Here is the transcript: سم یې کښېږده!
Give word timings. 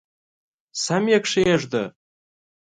سم 0.83 1.03
یې 1.11 1.17
کښېږده! 1.23 1.83